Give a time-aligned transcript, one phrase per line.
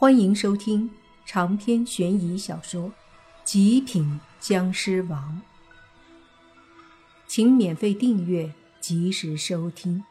[0.00, 0.88] 欢迎收听
[1.26, 2.82] 长篇悬疑小说
[3.42, 5.42] 《极品僵尸王》，
[7.26, 10.04] 请免费订阅，及时收听。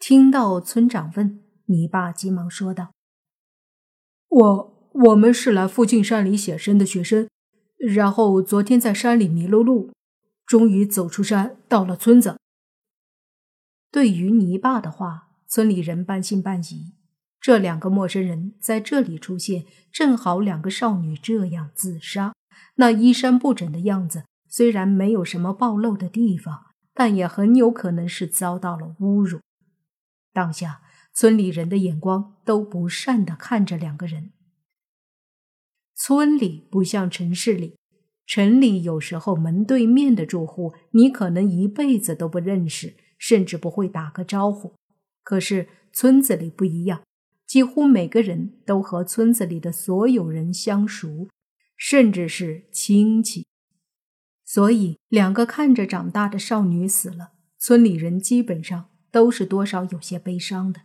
[0.00, 2.90] 听到村长问，你爸急忙说道
[4.26, 7.28] ：“我我们是来附近山里写生的学生，
[7.78, 9.92] 然后昨天在山里迷了路，
[10.44, 12.36] 终于走出山，到了村子。”
[13.96, 16.92] 对于泥巴的话，村里人半信半疑。
[17.40, 22.34] 这两个陌生人在这里出现，正好两个少女这样自杀，
[22.74, 29.40] 那衣衫不整的样子，虽然没有什么暴露的地方，但也很有可能是遭到了侮辱。
[30.30, 30.82] 当下，
[31.14, 34.32] 村里人的眼光都不善地看着两个人。
[35.94, 37.78] 村里不像城市里，
[38.26, 42.94] 城里有时候门对面的住户，你可能一辈子都不认识。
[43.18, 44.74] 甚至不会打个招呼，
[45.22, 47.02] 可是村子里不一样，
[47.46, 51.28] 几乎每个人都和村子里的所有人相熟，
[51.76, 53.46] 甚至是亲戚。
[54.44, 60.82] 所以，两个看着长大的少女死了，村里人基本上都是多少有些悲伤的。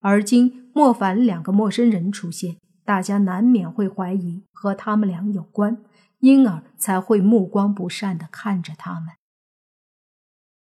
[0.00, 5.84] 而今莫凡两个陌生人出现，大家难免会怀疑和他们俩有关，
[6.18, 9.19] 因而才会目光不善地看着他们。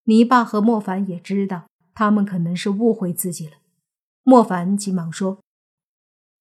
[0.08, 3.58] 泥巴和莫凡也知道，他们可能是误会自己了。
[4.24, 5.42] 莫凡急忙说：“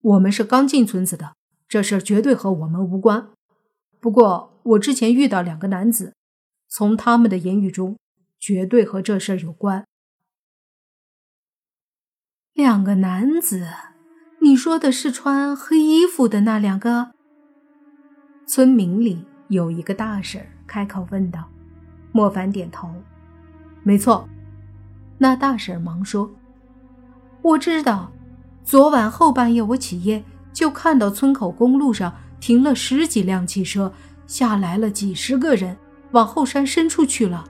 [0.02, 1.34] 我们是刚进村子的，
[1.66, 3.28] 这事绝对和我们无关。
[3.98, 6.14] 不过，我之前遇到两个男子，
[6.68, 7.98] 从他们的言语中，
[8.38, 9.84] 绝对和这事有关。”
[12.54, 13.66] 两个男子，
[14.42, 17.10] 你说的是穿黑衣服的那两个？
[18.46, 21.50] 村民里有一个大婶开口问道。
[22.12, 22.88] 莫凡点头。
[23.86, 24.28] 没错，
[25.16, 26.28] 那大婶忙说
[27.40, 28.10] ：“我知道，
[28.64, 33.92] 昨晚后半夜我起夜就看到村口公路上停了十几辆汽车，
[34.26, 35.76] 下来了几十个人，
[36.10, 37.44] 往后山深处去了。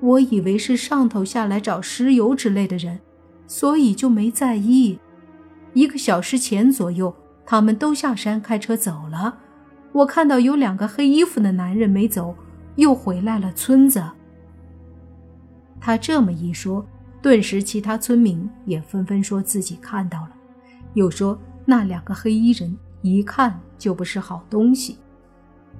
[0.00, 2.98] 我以为是上头下来找石油之类的人，
[3.46, 4.98] 所以就没在意。
[5.74, 9.36] 一个小时前左右，他们都下山开车走了。
[9.92, 12.34] 我看到有两个黑衣服的男人没走，
[12.76, 14.02] 又回来了村子。”
[15.80, 16.86] 他这么一说，
[17.22, 20.30] 顿时其他村民也纷纷说自己看到了，
[20.94, 24.98] 又说那两个黑衣人一看就不是好东西。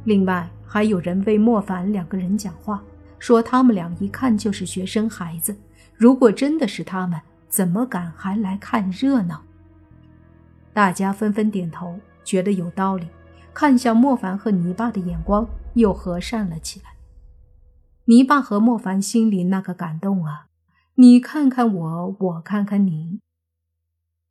[0.05, 2.83] 另外还有人为莫凡两个人讲话，
[3.19, 5.55] 说他们俩一看就是学生孩子，
[5.95, 9.43] 如果真的是他们，怎么敢还来看热闹？
[10.73, 13.07] 大家纷纷点头，觉得有道理，
[13.53, 16.91] 看向莫凡和泥巴的眼光又和善了起来。
[18.07, 20.47] 泥巴和莫凡心里那个感动啊！
[20.95, 23.21] 你看看我，我看看你，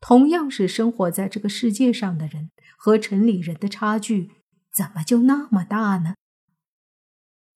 [0.02, 4.31] 同样是生活在这个世界上的人，和城里人的差距
[4.74, 6.16] 怎么就那么大呢？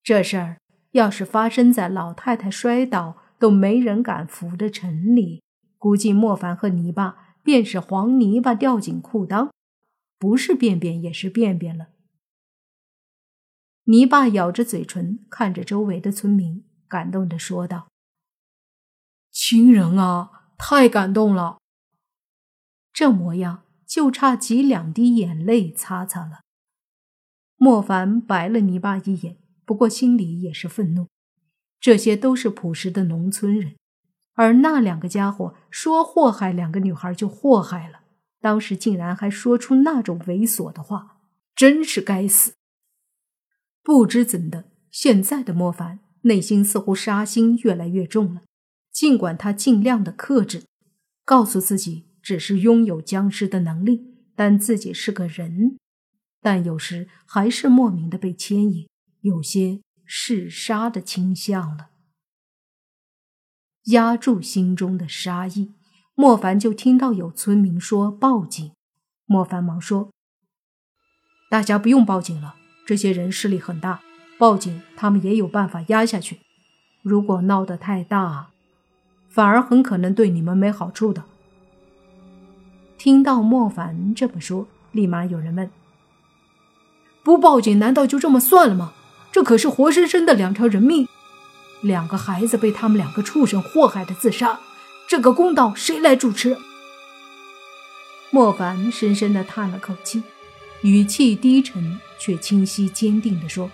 [0.01, 0.57] 这事儿
[0.91, 5.43] 要是发生在老太太摔倒都没人敢扶的城里，
[5.77, 9.49] 估计莫凡和泥巴便是黄泥巴掉进裤裆，
[10.17, 11.87] 不是便便也是便便了。
[13.85, 17.89] 泥巴咬着嘴唇，看着周围的村民，感动的说道
[19.29, 21.57] ：“亲人啊，太感动了！
[22.93, 26.39] 这模样就差挤两滴眼泪擦擦了。”
[27.57, 31.07] 莫凡白了泥巴一眼，不过心里也是愤怒。
[31.81, 33.75] 这些都是朴实的农村人，
[34.35, 37.99] 而那两个家伙说祸害两个女孩就祸害了，
[38.39, 41.17] 当时竟然还说出那种猥琐的话，
[41.53, 42.53] 真是该死！
[43.83, 48.41] 不知怎的，现在的莫凡内心似乎杀心越来越重了。
[48.91, 50.63] 尽管他尽量的克制，
[51.25, 55.77] 告诉自己只是拥有僵尸的能力，但自己是个人，
[56.39, 58.87] 但有时还是莫名的被牵引，
[59.21, 61.89] 有些嗜杀的倾向了。
[63.87, 65.73] 压住心中的杀意，
[66.15, 68.71] 莫凡就听到有村民说报警。
[69.25, 70.11] 莫凡忙说
[71.51, 74.01] ：“大家不用报警了。”这些人势力很大，
[74.37, 76.39] 报警他们也有办法压下去。
[77.01, 78.47] 如果闹得太大，
[79.29, 81.23] 反而很可能对你们没好处的。
[82.97, 85.69] 听到莫凡这么说，立马有人问
[87.23, 88.93] ：“不报警难道就这么算了吗？
[89.31, 91.07] 这可是活生生的两条人命，
[91.81, 94.59] 两个孩子被他们两个畜生祸害的自杀，
[95.07, 96.57] 这个公道谁来主持？”
[98.29, 100.23] 莫凡深深的叹了口气。
[100.83, 103.71] 语气低沉却清晰坚定地说：“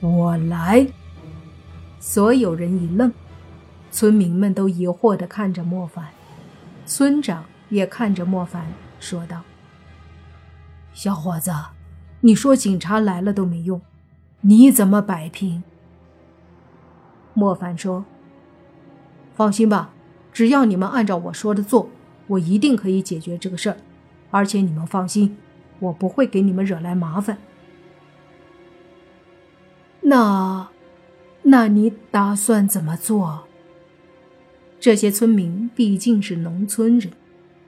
[0.00, 0.86] 我来。”
[1.98, 3.10] 所有人一愣，
[3.90, 6.08] 村民们都疑惑地看着莫凡，
[6.84, 8.66] 村长也看着莫凡，
[9.00, 9.42] 说道
[10.92, 11.50] ：“小伙子，
[12.20, 13.80] 你说警察来了都没用，
[14.42, 15.62] 你怎么摆平？”
[17.32, 18.04] 莫凡说
[19.34, 19.92] ：“放心吧，
[20.30, 21.88] 只要你们按照我说的做，
[22.26, 23.78] 我一定可以解决这个事儿。
[24.30, 25.36] 而且你们放心，
[25.80, 27.38] 我不会给你们惹来麻烦。”
[30.02, 30.68] 那，
[31.42, 33.46] 那你打算怎么做？
[34.80, 37.12] 这些村民毕竟是农村人，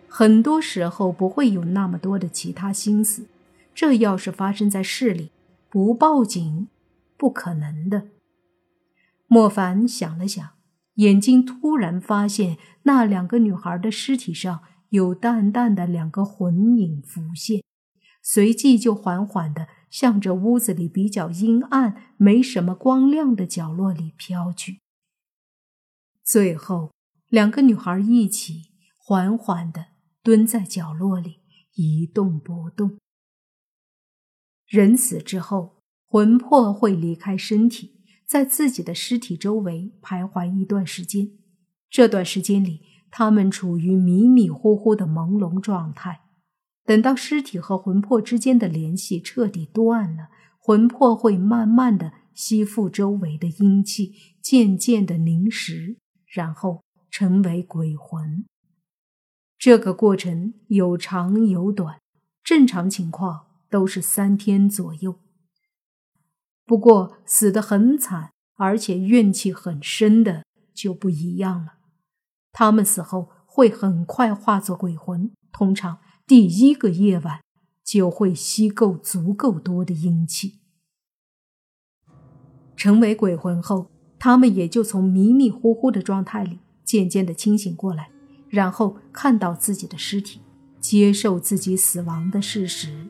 [0.09, 3.27] 很多时候不会有那么多的其他心思。
[3.75, 5.31] 这要是发生在市里，
[5.69, 6.69] 不报警，
[7.17, 8.09] 不可能的。
[9.27, 10.51] 莫凡想了想，
[10.95, 17.65] 眼睛突然发现那两个女孩的尸体上有淡淡的两个魂影浮现，
[18.23, 19.67] 随即就缓缓的。
[19.91, 24.79] 向着屋子里比较阴暗、没什么光亮的角落里飘去。
[26.23, 26.93] 最后，
[27.27, 29.87] 两个女孩一起缓缓地
[30.23, 31.41] 蹲在角落里，
[31.75, 32.99] 一动不动。
[34.69, 41.33] 人死之后，魂魄会离开身体，在自己的尸体周围徘徊一段时间。
[41.89, 46.23] 这段时间里，他们处于迷迷糊糊的朦胧状态。
[46.85, 50.29] 等到尸体和魂魄之间的联系彻底断了，
[50.59, 55.97] 魂魄会慢慢的吸附周围的阴气，渐渐的凝实，
[56.27, 58.45] 然后成为鬼魂。
[59.59, 62.01] 这个过程有长有短，
[62.43, 65.21] 正常情况都是三天左右。
[66.65, 71.75] 不过死得很惨，而且怨气很深的就不一样了，
[72.53, 75.99] 他们死后会很快化作鬼魂，通常。
[76.27, 77.41] 第一个夜晚
[77.83, 80.61] 就会吸够足够多的阴气，
[82.77, 88.11] 成为鬼魂后，他们也就从迷迷糊糊的状态里渐渐的清醒过来，
[88.49, 90.41] 然后看到自己的尸体，
[90.79, 93.09] 接受自己死亡的事实。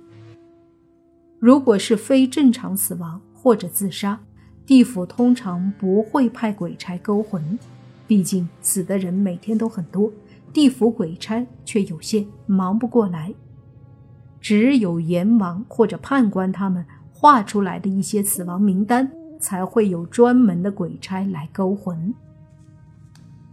[1.38, 4.22] 如果是非正常死亡或者自杀，
[4.64, 7.58] 地府通常不会派鬼差勾魂，
[8.10, 10.12] 毕竟死的人每天都很多。
[10.52, 13.32] 地府鬼差却有限，忙不过来。
[14.40, 19.08] 只有阎王或者判官他们画出来的一些死亡名单，
[19.38, 22.12] 才会有专门的鬼差来勾魂。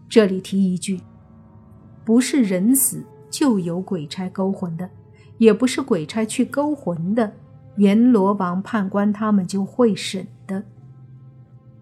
[0.09, 0.99] 这里提一句，
[2.03, 4.89] 不是人死就有鬼差勾魂的，
[5.37, 7.31] 也不是鬼差去勾魂的，
[7.75, 10.63] 阎罗王判官他们就会审的。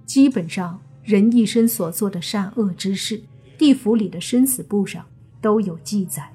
[0.06, 3.22] 基本上，人一生所做的善恶之事。
[3.58, 5.06] 地府里的生死簿上
[5.40, 6.30] 都有记载，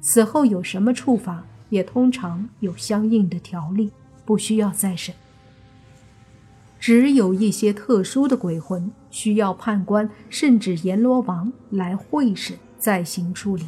[0.00, 3.92] 死后有什么处罚，也通常有相应的条例，
[4.24, 5.14] 不需要再审。
[6.80, 13.66] 只有一些特殊的鬼魂需要判官甚至阎罗王来会审再行处理，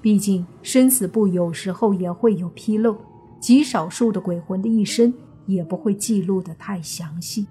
[0.00, 2.96] 毕竟生死簿有时候也会有纰漏，
[3.38, 5.12] 极少数的鬼魂的一生
[5.44, 7.46] 也不会记录的太详细。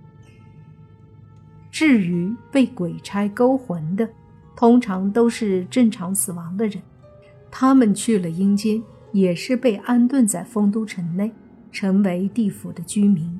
[1.79, 4.05] 至于被鬼差勾魂的，
[4.53, 6.83] 通常都是正常死亡的人，
[7.49, 8.83] 他们去了阴间，
[9.13, 11.31] 也是被安顿在丰都城内，
[11.71, 13.39] 成为地府的居民。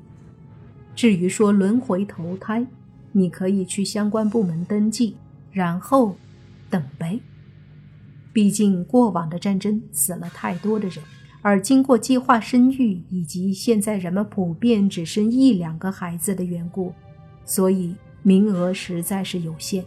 [0.95, 2.65] 至于说轮回投胎，
[3.12, 5.18] 你可以去相关部门登记，
[5.51, 6.15] 然后
[6.69, 7.19] 等呗。
[8.31, 11.03] 毕竟过往的战争死了太多的人，
[11.41, 16.93] 而经过计划生育以及现在人们普遍只生一两个孩子的缘故，
[17.43, 19.84] 所以名额实在是有限。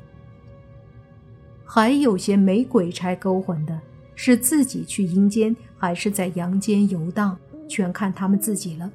[1.64, 3.80] 还有些没鬼差勾魂的，
[4.14, 7.36] 是自己去阴间还是在阳间游荡，
[7.68, 8.90] 全看他们自己了。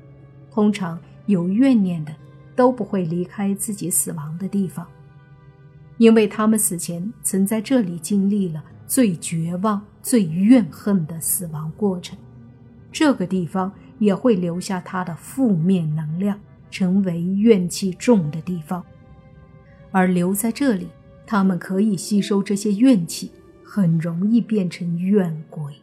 [0.51, 2.13] 通常有怨念的
[2.56, 4.88] 都不会离开自己死亡的地方，
[5.98, 12.17] 因为他们死前曾在这里经历了最绝望、最怨恨的死亡过程。
[12.91, 16.39] 这个地方也会留下他的负面能量，
[16.72, 18.84] 成为怨气重的地方，
[19.91, 20.88] 而留在这里。
[21.25, 25.74] 他们可以吸收这些怨气，很容易变成怨鬼。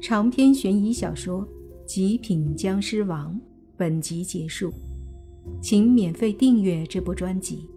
[0.00, 1.42] 长篇悬疑小说
[1.84, 3.34] 《极品僵尸王》
[3.76, 4.72] 本集结束，
[5.60, 7.68] 请免费订阅这部专辑，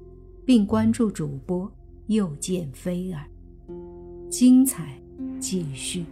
[0.46, 1.70] 并关注主播
[2.06, 3.26] 又见菲儿，
[4.30, 5.02] 精彩
[5.40, 6.06] 继续。